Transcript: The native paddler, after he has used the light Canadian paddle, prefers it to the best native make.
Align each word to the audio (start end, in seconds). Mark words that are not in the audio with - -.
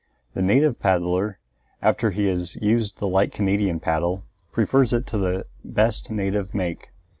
The 0.33 0.41
native 0.41 0.79
paddler, 0.79 1.37
after 1.79 2.09
he 2.09 2.25
has 2.25 2.55
used 2.55 2.97
the 2.97 3.07
light 3.07 3.31
Canadian 3.31 3.79
paddle, 3.79 4.23
prefers 4.51 4.93
it 4.93 5.05
to 5.05 5.19
the 5.19 5.45
best 5.63 6.09
native 6.09 6.55
make. 6.55 6.89